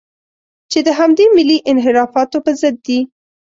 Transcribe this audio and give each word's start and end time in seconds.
چې 0.71 0.79
د 0.87 0.89
همدې 0.99 1.25
ملي 1.35 1.57
انحرافاتو 1.71 2.37
په 2.45 2.51
ضد 2.61 2.75
دي. 2.87 2.99